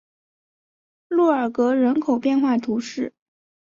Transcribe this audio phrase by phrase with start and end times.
[1.09, 3.13] 洛尔格人口变化图示